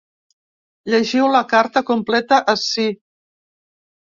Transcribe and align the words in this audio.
Llegiu 0.93 1.27
la 1.35 1.41
carta 1.51 1.85
completa 1.91 2.41
ací. 2.55 2.87